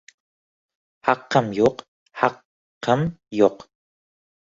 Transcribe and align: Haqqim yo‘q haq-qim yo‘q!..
Haqqim 1.09 1.51
yo‘q 1.57 1.83
haq-qim 2.21 3.05
yo‘q!.. 3.41 3.69